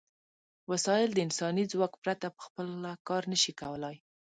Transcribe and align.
وسایل 0.71 1.09
د 1.13 1.19
انساني 1.25 1.63
ځواک 1.71 1.93
پرته 2.03 2.27
په 2.35 2.41
خپله 2.47 2.91
کار 3.09 3.23
نشي 3.31 3.53
کولای. 3.61 3.95